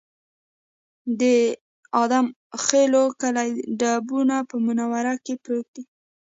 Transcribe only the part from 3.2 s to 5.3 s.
کلی ډبونه په منوره